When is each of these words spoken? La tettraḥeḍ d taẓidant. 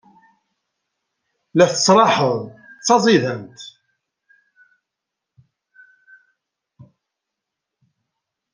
La 1.57 1.65
tettraḥeḍ 1.71 2.33
d 2.47 2.51
taẓidant. 2.85 3.59